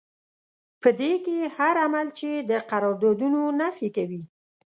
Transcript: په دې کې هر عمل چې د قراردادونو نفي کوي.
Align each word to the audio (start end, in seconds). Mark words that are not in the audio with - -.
په 0.81 0.89
دې 0.99 1.13
کې 1.25 1.37
هر 1.57 1.75
عمل 1.85 2.07
چې 2.19 2.29
د 2.49 2.51
قراردادونو 2.69 3.39
نفي 3.61 3.87
کوي. 3.97 4.23